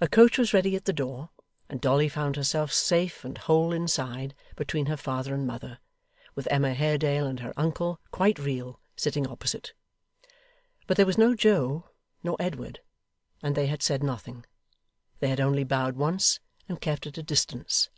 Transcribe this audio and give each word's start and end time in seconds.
A 0.00 0.08
coach 0.08 0.38
was 0.38 0.52
ready 0.52 0.74
at 0.74 0.86
the 0.86 0.92
door, 0.92 1.30
and 1.68 1.80
Dolly 1.80 2.08
found 2.08 2.34
herself 2.34 2.72
safe 2.72 3.24
and 3.24 3.38
whole 3.38 3.72
inside, 3.72 4.34
between 4.56 4.86
her 4.86 4.96
father 4.96 5.32
and 5.36 5.46
mother, 5.46 5.78
with 6.34 6.48
Emma 6.50 6.74
Haredale 6.74 7.28
and 7.28 7.38
her 7.38 7.52
uncle, 7.56 8.00
quite 8.10 8.40
real, 8.40 8.80
sitting 8.96 9.28
opposite. 9.28 9.72
But 10.88 10.96
there 10.96 11.06
was 11.06 11.16
no 11.16 11.36
Joe, 11.36 11.90
no 12.24 12.34
Edward; 12.40 12.80
and 13.40 13.54
they 13.54 13.68
had 13.68 13.84
said 13.84 14.02
nothing. 14.02 14.46
They 15.20 15.28
had 15.28 15.38
only 15.38 15.62
bowed 15.62 15.94
once, 15.94 16.40
and 16.68 16.80
kept 16.80 17.06
at 17.06 17.16
a 17.16 17.22
distance. 17.22 17.88